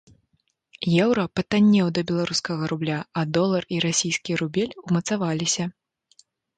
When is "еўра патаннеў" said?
1.03-1.91